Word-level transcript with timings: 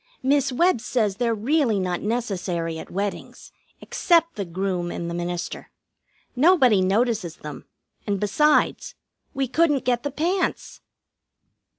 Miss 0.23 0.51
Webb 0.51 0.81
says 0.81 1.17
they're 1.17 1.35
really 1.35 1.79
not 1.79 2.01
necessary 2.01 2.79
at 2.79 2.89
weddings, 2.89 3.51
except 3.81 4.33
the 4.35 4.45
groom 4.45 4.89
and 4.89 5.07
the 5.07 5.13
minister. 5.13 5.69
Nobody 6.35 6.81
notices 6.81 7.35
them, 7.35 7.65
and, 8.07 8.19
besides, 8.19 8.95
we 9.35 9.47
couldn't 9.47 9.85
get 9.85 10.01
the 10.01 10.09
pants. 10.09 10.81